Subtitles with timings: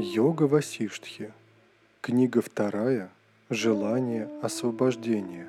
[0.00, 1.32] Йога Васиштхи.
[2.00, 3.10] Книга вторая.
[3.50, 5.48] Желание освобождения.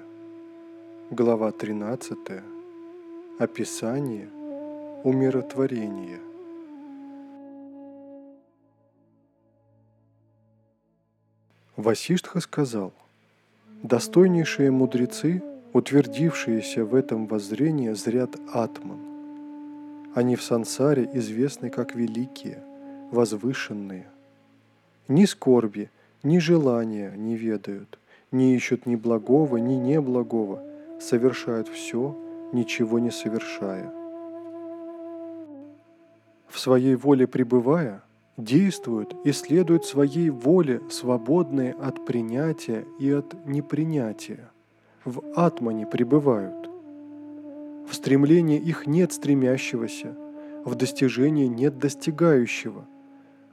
[1.11, 2.17] Глава 13.
[3.37, 4.27] Описание
[5.03, 6.19] умиротворения.
[11.75, 12.91] Васиштха сказал,
[13.83, 15.43] «Достойнейшие мудрецы,
[15.73, 18.97] утвердившиеся в этом воззрении, зрят атман.
[20.15, 22.63] Они в сансаре известны как великие,
[23.11, 24.07] возвышенные–
[25.09, 25.89] ни скорби,
[26.23, 27.99] ни желания не ведают,
[28.31, 30.61] не ищут ни благого, ни неблагого,
[31.01, 32.15] совершают все,
[32.53, 33.91] ничего не совершая.
[36.47, 38.03] В своей воле пребывая,
[38.37, 44.49] действуют и следуют своей воле, свободные от принятия и от непринятия.
[45.05, 46.69] В атмане пребывают.
[47.89, 50.15] В стремлении их нет стремящегося,
[50.65, 52.85] в достижении нет достигающего–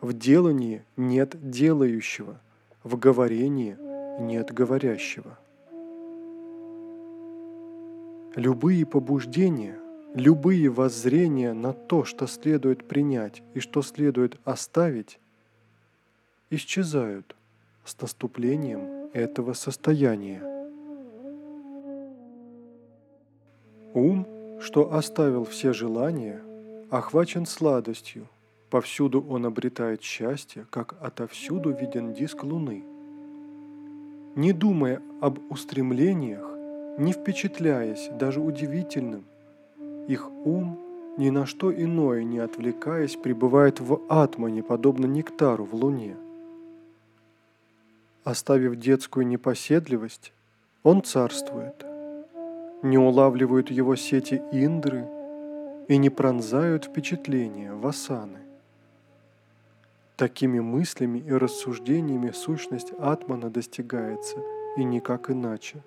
[0.00, 2.40] в делании нет делающего,
[2.82, 3.76] в говорении
[4.20, 5.38] нет говорящего.
[8.34, 9.78] Любые побуждения,
[10.14, 15.18] любые воззрения на то, что следует принять и что следует оставить,
[16.50, 17.34] исчезают
[17.84, 20.42] с наступлением этого состояния.
[23.94, 24.26] Ум,
[24.60, 26.42] что оставил все желания,
[26.90, 28.28] охвачен сладостью–
[28.70, 32.84] Повсюду он обретает счастье, как отовсюду виден диск Луны.
[34.34, 36.50] Не думая об устремлениях,
[36.98, 39.24] не впечатляясь даже удивительным,
[40.08, 40.78] их ум,
[41.16, 46.16] ни на что иное не отвлекаясь, пребывает в атмане, подобно нектару в Луне.
[48.24, 50.32] Оставив детскую непоседливость,
[50.82, 51.86] он царствует.
[52.82, 55.06] Не улавливают его сети индры
[55.88, 58.45] и не пронзают впечатления васаны.
[60.16, 64.38] Такими мыслями и рассуждениями сущность Атмана достигается,
[64.78, 65.82] и никак иначе.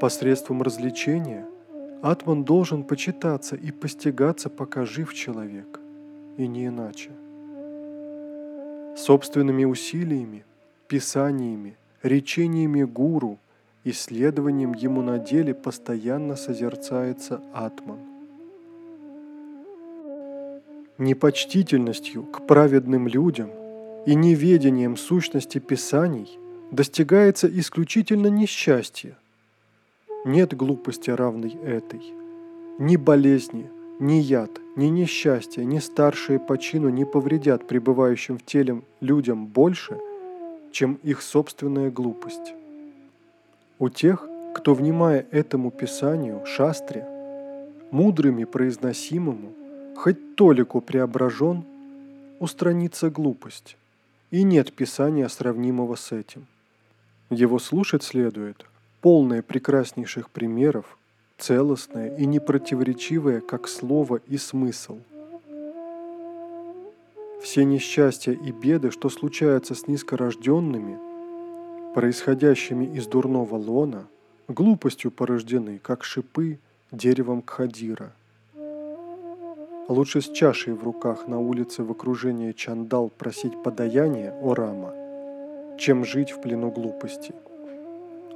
[0.00, 1.48] Посредством развлечения
[2.00, 5.80] Атман должен почитаться и постигаться, пока жив человек,
[6.36, 7.10] и не иначе.
[8.96, 10.44] Собственными усилиями,
[10.86, 13.40] писаниями, речениями гуру,
[13.82, 18.09] исследованием ему на деле постоянно созерцается Атман
[21.00, 23.50] непочтительностью к праведным людям
[24.06, 26.38] и неведением сущности Писаний
[26.70, 29.16] достигается исключительно несчастье.
[30.26, 32.02] Нет глупости, равной этой.
[32.78, 38.82] Ни болезни, ни яд, ни несчастье, ни старшие по чину не повредят пребывающим в теле
[39.00, 39.98] людям больше,
[40.70, 42.54] чем их собственная глупость.
[43.78, 47.06] У тех, кто, внимая этому Писанию, шастре,
[47.90, 49.52] мудрыми произносимому,
[49.96, 51.64] хоть толику преображен,
[52.38, 53.76] устранится глупость,
[54.30, 56.46] и нет писания, сравнимого с этим.
[57.28, 58.64] Его слушать следует,
[59.02, 60.98] полное прекраснейших примеров,
[61.38, 64.98] целостное и непротиворечивое, как слово и смысл.
[67.42, 70.98] Все несчастья и беды, что случаются с низкорожденными,
[71.94, 74.06] происходящими из дурного лона,
[74.48, 76.58] глупостью порождены, как шипы
[76.92, 78.12] деревом кхадира–
[79.90, 84.94] Лучше с чашей в руках на улице в окружении чандал просить подаяние о Рама,
[85.80, 87.34] чем жить в плену глупости.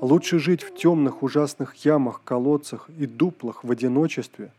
[0.00, 4.50] Лучше жить в темных ужасных ямах, колодцах и дуплах в одиночестве,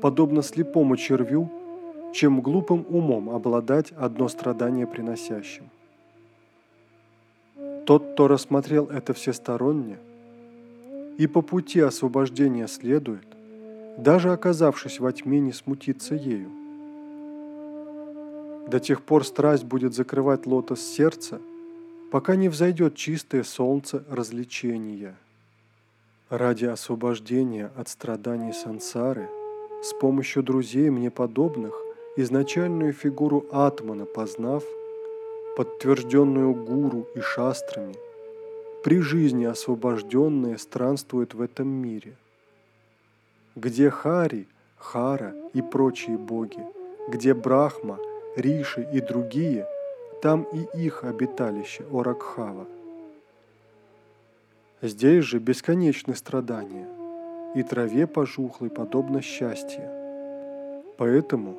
[0.00, 1.50] подобно слепому червю,
[2.14, 5.68] чем глупым умом обладать одно страдание приносящим.
[7.84, 9.98] Тот, кто рассмотрел это всесторонне,
[11.18, 13.27] и по пути освобождения следует,
[13.98, 16.48] даже оказавшись во тьме, не смутиться ею.
[18.68, 21.40] До тех пор страсть будет закрывать лотос сердца,
[22.12, 25.16] пока не взойдет чистое солнце развлечения.
[26.30, 29.28] Ради освобождения от страданий сансары,
[29.82, 31.74] с помощью друзей мне подобных,
[32.16, 34.62] изначальную фигуру Атмана познав,
[35.56, 37.96] подтвержденную гуру и шастрами,
[38.84, 42.16] при жизни освобожденные странствуют в этом мире–
[43.58, 44.46] где Хари,
[44.76, 46.64] Хара и прочие боги,
[47.08, 47.98] где Брахма,
[48.36, 49.66] Риши и другие,
[50.22, 52.66] там и их обиталище Оракхава.
[54.80, 56.86] Здесь же бесконечны страдания,
[57.56, 59.90] и траве пожухлой подобно счастье.
[60.96, 61.56] Поэтому,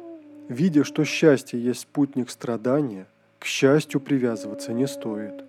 [0.48, 3.08] видя, что счастье есть спутник страдания,
[3.40, 5.44] к счастью привязываться не стоит.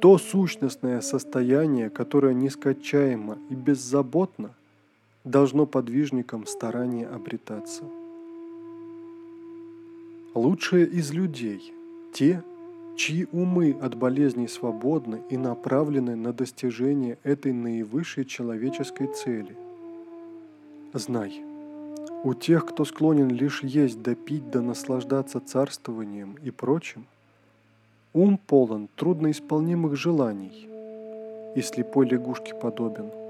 [0.00, 4.54] То сущностное состояние, которое нескончаемо и беззаботно–
[5.26, 7.82] должно подвижникам старание обретаться.
[10.34, 11.72] Лучшие из людей–
[12.12, 12.42] те,
[12.96, 19.56] чьи умы от болезней свободны и направлены на достижение этой наивысшей человеческой цели.
[20.92, 21.42] Знай,
[22.22, 24.14] у тех, кто склонен лишь есть да
[24.52, 27.04] да наслаждаться царствованием и прочим,
[28.14, 30.68] ум полон трудноисполнимых желаний
[31.56, 33.25] и слепой лягушке подобен.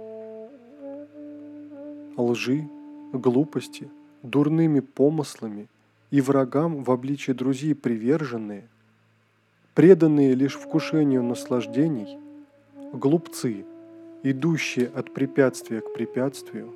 [2.17, 2.69] Лжи,
[3.13, 3.89] глупости,
[4.23, 5.69] дурными помыслами
[6.11, 8.69] и врагам в обличии друзей приверженные–
[9.77, 12.19] преданные лишь вкушению наслаждений,
[12.95, 13.67] глупцы,
[14.23, 16.73] идущие от препятствия к препятствию,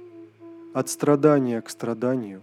[0.75, 2.43] от страдания к страданию,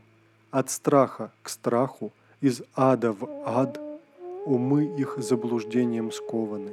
[0.50, 2.12] от страха к страху,
[2.42, 3.80] из ада в ад,
[4.48, 6.72] умы их заблуждением скованы.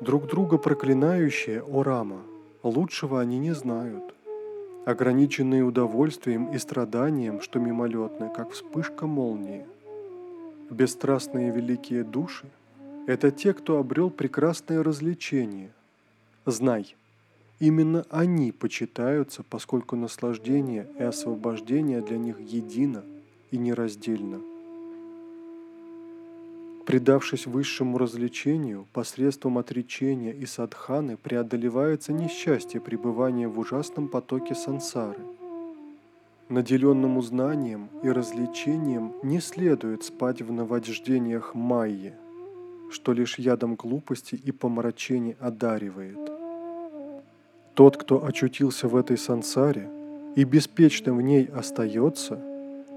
[0.00, 2.22] Друг друга проклинающие, о Рама,
[2.62, 4.14] лучшего они не знают.
[4.86, 9.66] Ограниченные удовольствием и страданием, что мимолетны, как вспышка молнии.
[10.70, 12.46] Бесстрастные великие души–
[13.08, 15.72] это те, кто обрел прекрасное развлечение.
[16.46, 16.94] Знай,
[17.58, 23.02] именно они почитаются, поскольку наслаждение и освобождение для них едино
[23.50, 24.40] и нераздельно.
[26.88, 35.20] Предавшись высшему развлечению, посредством отречения и садханы преодолевается несчастье пребывания в ужасном потоке сансары–
[36.48, 42.14] Наделенному знанием и развлечением не следует спать в наваждениях майи,
[42.90, 46.18] что лишь ядом глупости и помрачений одаривает.
[47.74, 49.90] Тот, кто очутился в этой сансаре
[50.36, 52.40] и беспечным в ней остается,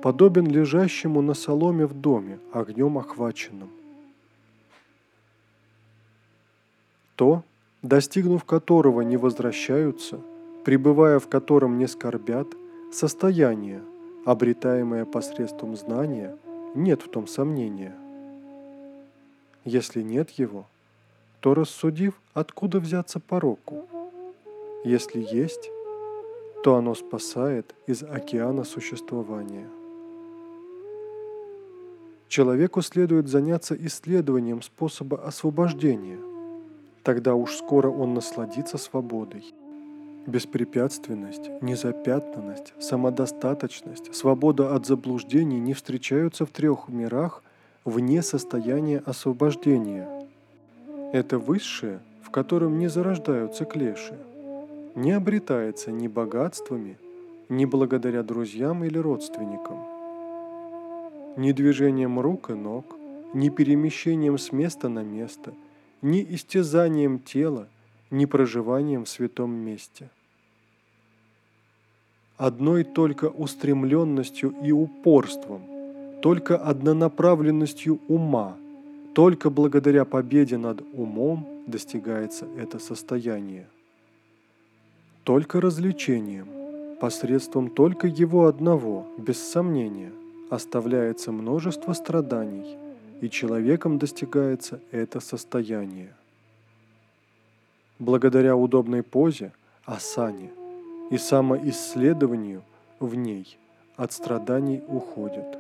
[0.02, 3.70] подобен лежащему на соломе в доме, огнем охваченным.
[7.22, 7.44] То,
[7.84, 10.20] достигнув которого не возвращаются,
[10.66, 12.48] пребывая в котором не скорбят–
[12.92, 13.82] Состояние,
[14.26, 16.36] обретаемое посредством знания,
[16.76, 17.96] нет в том сомнения.
[19.64, 20.66] Если нет его,
[21.40, 23.86] то рассудив, откуда взяться пороку.
[24.84, 25.72] Если есть,
[26.66, 29.70] то оно спасает из океана существования.
[32.28, 36.31] Человеку следует заняться исследованием способа освобождения.
[37.04, 39.44] Тогда уж скоро он насладится свободой.
[40.28, 47.44] Беспрепятственность, незапятнанность, самодостаточность, свобода от заблуждений не встречаются в трех мирах
[47.86, 50.08] вне состояния освобождения.
[51.12, 54.16] Это высшее, в котором не зарождаются клеши,
[54.94, 56.98] не обретается ни богатствами,
[57.50, 59.80] ни благодаря друзьям или родственникам,
[61.36, 62.86] ни движением рук и ног,
[63.34, 65.54] ни перемещением с места на место,
[66.02, 67.68] ни истязанием тела–
[68.12, 70.10] ни проживанием в святом месте.
[72.38, 75.62] Одной только устремленностью и упорством,
[76.22, 78.58] только однонаправленностью ума,
[79.16, 83.68] только благодаря победе над умом достигается это состояние.
[85.24, 86.48] Только развлечением,
[87.00, 90.12] посредством только его одного, без сомнения,
[90.50, 92.78] оставляется множество страданий,
[93.22, 96.14] и человеком достигается это состояние
[98.02, 99.54] благодаря удобной позе,
[99.86, 100.50] асане,
[101.12, 102.64] и самоисследованию
[103.00, 103.58] в ней
[103.96, 105.58] от страданий уходят.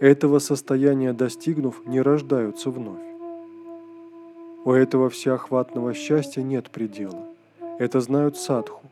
[0.00, 3.02] Этого состояния достигнув, не рождаются вновь.
[4.64, 7.24] У этого всеохватного счастья нет предела.
[7.78, 8.82] Это знают садху.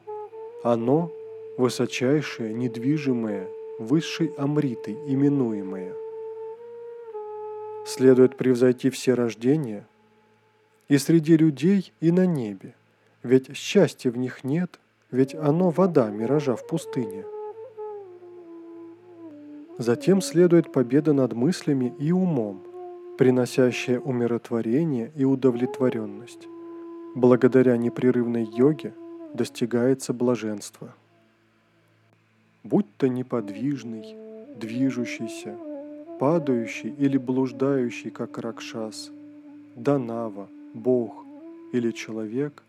[0.65, 1.11] Оно–
[1.59, 3.47] высочайшее, недвижимое,
[3.79, 5.93] высшей амритой именуемое.
[7.87, 9.87] Следует превзойти все рождения–
[10.89, 12.75] и среди людей, и на небе.
[13.23, 14.79] Ведь счастья в них нет,
[15.11, 17.25] ведь оно вода, миража в пустыне.
[19.79, 22.63] Затем следует победа над мыслями и умом,
[23.19, 26.47] приносящая умиротворение и удовлетворенность.
[27.15, 28.95] Благодаря непрерывной йоге
[29.35, 30.95] достигается блаженство.
[32.63, 34.17] Будь то неподвижный,
[34.57, 35.57] движущийся,
[36.19, 39.11] падающий или блуждающий, как ракшас,
[39.75, 41.25] данава, Бог
[41.73, 42.63] или человек,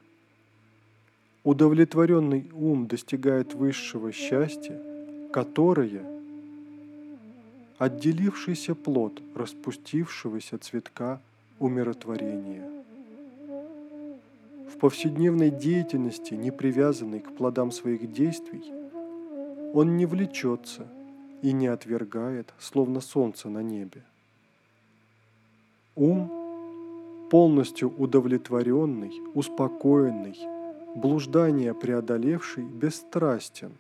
[1.43, 4.79] удовлетворенный ум достигает высшего счастья,
[5.31, 6.03] которое–
[7.77, 11.21] отделившийся плод распустившегося цветка
[11.59, 12.63] умиротворения.
[14.73, 18.63] В повседневной деятельности, не привязанной к плодам своих действий,
[19.73, 20.87] он не влечется
[21.41, 24.03] и не отвергает, словно солнце на небе.
[25.95, 26.31] Ум
[27.29, 30.37] полностью удовлетворенный, успокоенный,
[30.95, 33.73] блуждание преодолевший, бесстрастен.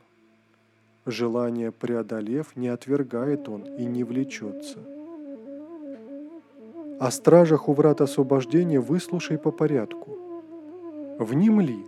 [1.05, 4.79] Желание преодолев, не отвергает он и не влечется.
[6.99, 10.17] О стражах у врат освобождения выслушай по порядку.
[11.19, 11.85] Внемли,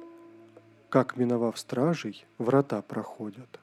[0.89, 3.59] как, миновав стражей, врата проходят.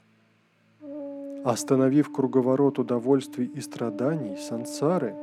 [1.46, 5.14] Остановив круговорот удовольствий и страданий, сансары,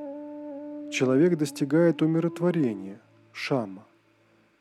[0.89, 3.01] человек достигает умиротворения,
[3.33, 3.83] шама,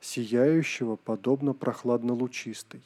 [0.01, 2.83] сияющего подобно прохладно-лучистой.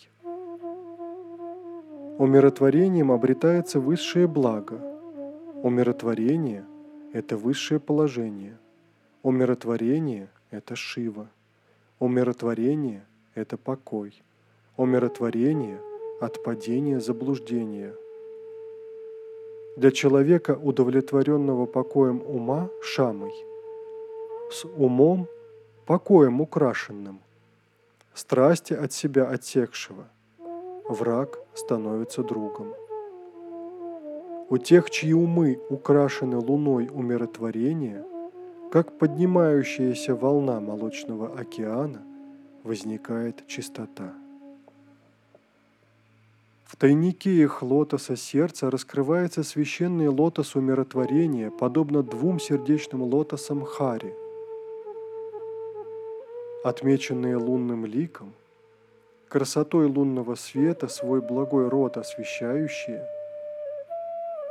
[2.19, 4.79] Умиротворением обретается высшее благо.
[5.63, 6.67] Умиротворение–
[7.15, 8.59] это высшее положение.
[9.23, 11.31] Умиротворение– это Шива.
[11.99, 14.23] Умиротворение– это покой.
[14.77, 15.81] Умиротворение–
[16.21, 17.95] от падения заблуждения.
[19.77, 23.33] Для человека, удовлетворенного покоем ума, шамой,
[24.51, 25.29] с умом,
[25.87, 27.21] покоем украшенным,
[28.15, 30.09] страсти от себя отсекшего–
[30.89, 32.75] враг становится другом.
[34.49, 38.05] У тех, чьи умы украшены луной умиротворения,
[38.71, 42.03] как поднимающаяся волна молочного океана,
[42.63, 44.15] возникает чистота.
[46.67, 54.15] В тайнике их лотоса сердца раскрывается священный лотос умиротворения, подобно двум сердечным лотосам Хари.
[56.65, 58.35] Отмеченные лунным ликом–
[59.29, 63.07] красотой лунного света свой благой род освещающие,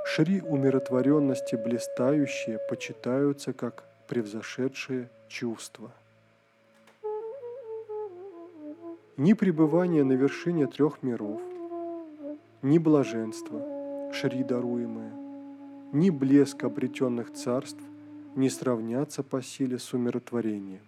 [0.06, 5.92] шри умиротворенности блистающие почитаются как превзошедшие чувства.
[9.18, 11.42] Ни пребывание на вершине трех миров,
[12.66, 13.62] ни блаженство,
[14.12, 15.14] шри даруемое,
[15.94, 17.84] ни блеск обретенных царств
[18.36, 20.82] не сравнятся по силе с умиротворением.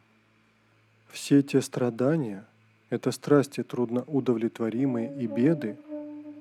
[1.07, 2.47] Все те страдания–
[2.89, 5.77] это страсти трудноудовлетворимые и беды,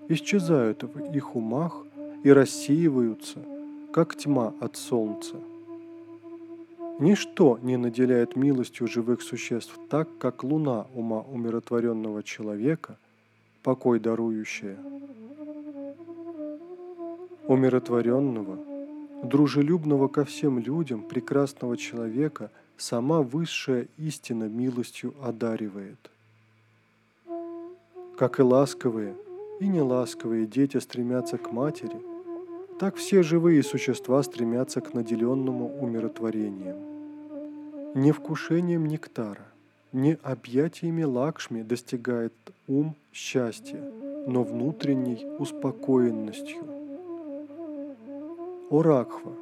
[0.09, 1.85] исчезают в их умах
[2.25, 3.40] и рассеиваются,
[3.93, 5.37] как тьма от солнца.
[6.99, 12.97] Ничто не наделяет милостью живых существ так, как луна ума умиротворенного человека,
[13.62, 14.78] покой дарующая.
[17.48, 18.58] Умиротворенного,
[19.22, 26.10] дружелюбного ко всем людям, прекрасного человека сама высшая истина милостью одаривает–
[28.16, 29.14] как и ласковые
[29.60, 32.00] и неласковые дети стремятся к матери,
[32.80, 36.76] так все живые существа стремятся к наделенному умиротворением.
[37.94, 39.46] Не вкушением нектара,
[39.92, 42.32] не объятиями Лакшми достигает
[42.66, 43.82] ум счастья,
[44.26, 46.86] но внутренней успокоенностью.
[48.68, 49.32] О Ракхва!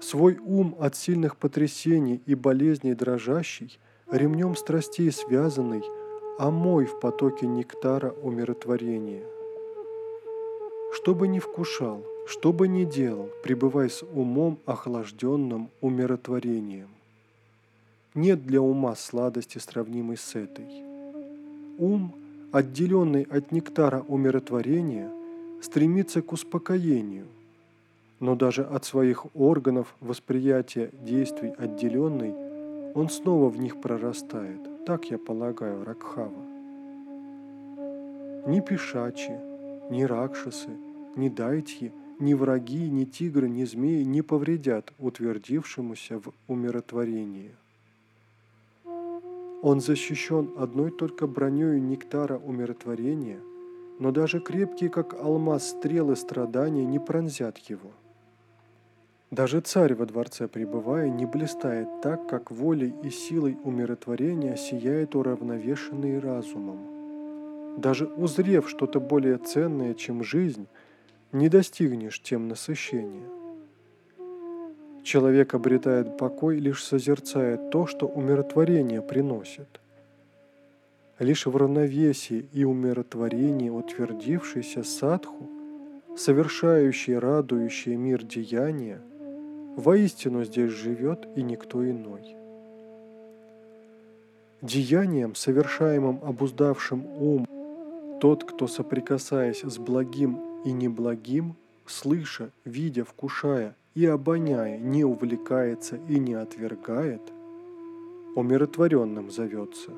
[0.00, 3.78] Свой ум от сильных потрясений и болезней дрожащий,
[4.10, 5.82] ремнем страстей связанный–
[6.38, 9.22] омой в потоке нектара умиротворения.
[10.92, 16.88] Что бы ни вкушал, что бы ни делал, пребывай с умом охлажденным умиротворением.
[18.14, 20.66] Нет для ума сладости, сравнимой с этой.
[21.78, 22.14] Ум,
[22.52, 25.10] отделенный от нектара умиротворения,
[25.62, 27.26] стремится к успокоению,
[28.20, 32.34] но даже от своих органов восприятия действий отделенный,
[32.94, 36.44] он снова в них прорастает– так я полагаю, Ракхава.
[38.46, 39.32] Ни пешачи,
[39.90, 40.68] ни ракшасы,
[41.16, 41.90] ни дайтьи,
[42.20, 47.52] ни враги, ни тигры, ни змеи не повредят утвердившемуся в умиротворении.
[49.62, 53.40] Он защищен одной только броней нектара умиротворения,
[53.98, 57.90] но даже крепкие, как алмаз, стрелы страдания не пронзят его–
[59.30, 66.18] даже царь во дворце пребывая не блистает так, как волей и силой умиротворения сияет уравновешенный
[66.18, 67.74] разумом.
[67.78, 70.66] Даже узрев что-то более ценное, чем жизнь,
[71.32, 73.26] не достигнешь тем насыщения.
[75.02, 79.80] Человек обретает покой, лишь созерцая то, что умиротворение приносит.
[81.18, 85.48] Лишь в равновесии и умиротворении утвердившийся садху,
[86.16, 89.00] совершающий радующий мир деяния–
[89.76, 92.36] Воистину здесь живет и никто иной.
[94.62, 97.46] Деянием, совершаемым обуздавшим ум,
[98.20, 106.20] тот, кто, соприкасаясь с благим и неблагим, слыша, видя, вкушая и обоняя, не увлекается и
[106.20, 107.20] не отвергает,
[108.36, 109.90] умиротворенным зовется.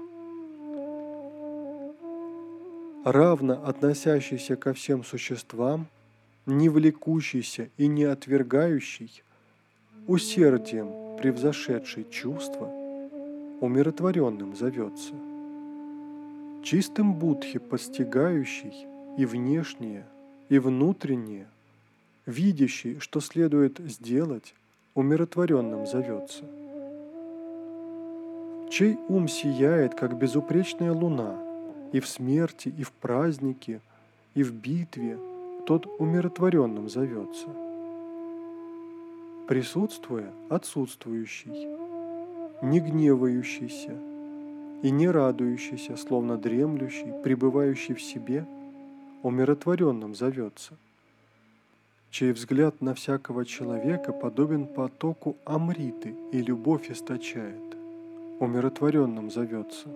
[3.04, 5.86] Равно относящийся ко всем существам,
[6.46, 9.22] не влекущийся и не отвергающий,
[10.06, 12.70] усердием превзошедший чувство,
[13.60, 15.14] умиротворенным зовется.
[16.62, 18.86] Чистым будхи постигающий
[19.18, 20.04] и внешнее,
[20.48, 21.46] и внутреннее,
[22.26, 24.54] видящий, что следует сделать,
[24.94, 26.44] умиротворенным зовется.
[28.70, 31.36] Чей ум сияет, как безупречная луна,
[31.92, 33.80] и в смерти, и в празднике,
[34.34, 35.18] и в битве,
[35.66, 37.65] тот умиротворенным зовется.
[39.48, 41.68] Присутствуя, отсутствующий,
[42.62, 43.94] не гневающийся
[44.82, 48.46] и не радующийся, словно дремлющий, пребывающий в себе,
[49.22, 50.74] умиротворенным зовется–
[52.16, 57.76] чей взгляд на всякого человека подобен потоку Амриты и любовь источает,
[58.40, 59.88] умиротворенным зовется.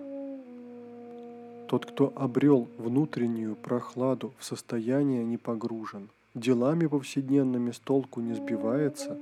[1.67, 9.17] Тот, кто обрел внутреннюю прохладу в состояние не погружен, делами повседневными с толку не сбивается,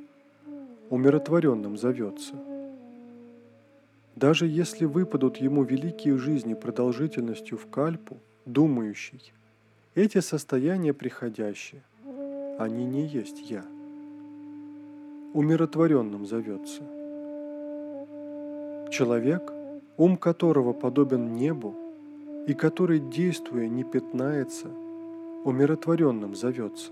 [0.90, 2.36] умиротворенным зовется.
[4.16, 9.34] Даже если выпадут ему великие жизни продолжительностью в кальпу, думающий,
[9.96, 11.82] эти состояния приходящие,
[12.58, 13.64] они не есть я.
[15.34, 16.82] Умиротворенным зовется.
[18.92, 19.54] Человек,
[19.98, 21.76] ум которого подобен небу,
[22.48, 24.68] и который, действуя, не пятнается,
[25.46, 26.92] умиротворенным зовется.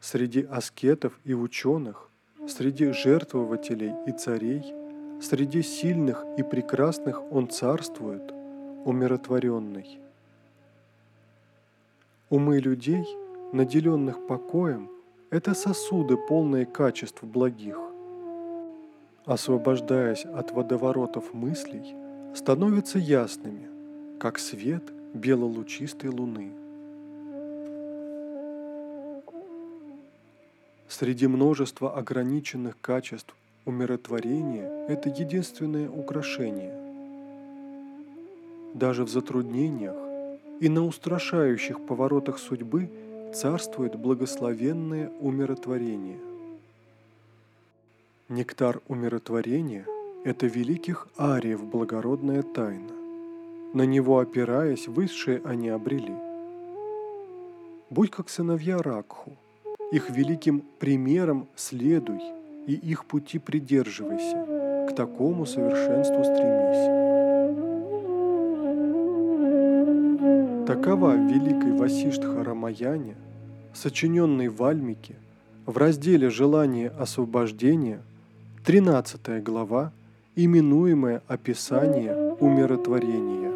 [0.00, 2.08] Среди аскетов и ученых,
[2.46, 4.62] среди жертвователей и царей,
[5.20, 8.32] среди сильных и прекрасных он царствует,
[8.84, 9.98] умиротворенный.
[12.30, 13.04] Умы людей–
[13.52, 14.90] наделенных покоем,
[15.30, 17.78] это сосуды, полные качеств благих.
[19.24, 21.94] Освобождаясь от водоворотов мыслей,
[22.34, 23.68] становятся ясными,
[24.18, 26.52] как свет белолучистой луны.
[30.88, 36.74] Среди множества ограниченных качеств умиротворения это единственное украшение.
[38.74, 39.96] Даже в затруднениях
[40.60, 42.90] и на устрашающих поворотах судьбы–
[43.32, 46.18] царствует благословенное умиротворение.
[48.28, 49.86] Нектар умиротворения–
[50.24, 52.92] это великих ариев благородная тайна.
[53.74, 56.14] На него опираясь, высшие они обрели.
[57.90, 59.36] Будь как сыновья Ракху,
[59.90, 62.20] их великим примером следуй
[62.66, 67.08] и их пути придерживайся, к такому совершенству стремись.
[70.66, 73.16] Такова великой Васиштха Рамаяне,
[73.72, 75.16] сочиненной в Альмике,
[75.64, 78.02] в разделе «Желание освобождения»,
[78.66, 79.92] 13 глава,
[80.36, 83.47] именуемая «Описание умиротворения».